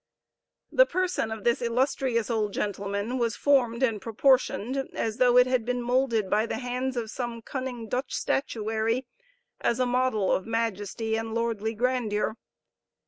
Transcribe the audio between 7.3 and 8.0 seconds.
cunning